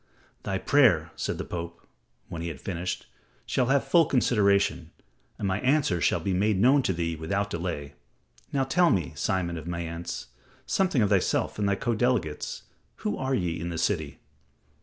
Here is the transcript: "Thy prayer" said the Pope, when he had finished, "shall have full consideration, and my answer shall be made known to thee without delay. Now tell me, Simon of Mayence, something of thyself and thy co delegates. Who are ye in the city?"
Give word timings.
"Thy 0.41 0.57
prayer" 0.57 1.11
said 1.15 1.37
the 1.37 1.45
Pope, 1.45 1.85
when 2.27 2.41
he 2.41 2.47
had 2.47 2.59
finished, 2.59 3.05
"shall 3.45 3.67
have 3.67 3.87
full 3.87 4.05
consideration, 4.07 4.89
and 5.37 5.47
my 5.47 5.59
answer 5.59 6.01
shall 6.01 6.19
be 6.19 6.33
made 6.33 6.59
known 6.59 6.81
to 6.81 6.91
thee 6.91 7.15
without 7.15 7.51
delay. 7.51 7.93
Now 8.51 8.63
tell 8.63 8.89
me, 8.89 9.13
Simon 9.15 9.57
of 9.57 9.67
Mayence, 9.67 10.29
something 10.65 11.03
of 11.03 11.11
thyself 11.11 11.59
and 11.59 11.69
thy 11.69 11.75
co 11.75 11.93
delegates. 11.93 12.63
Who 13.05 13.15
are 13.15 13.35
ye 13.35 13.59
in 13.59 13.69
the 13.69 13.77
city?" 13.77 14.17